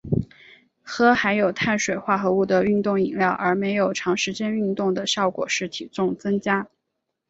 [0.81, 6.67] 喝含有碳水化合物的运动饮料而没有长时间运动的效果是体重增加。